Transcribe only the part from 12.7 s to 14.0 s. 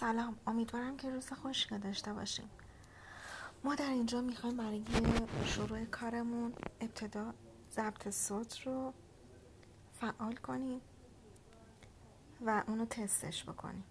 تستش بکنیم.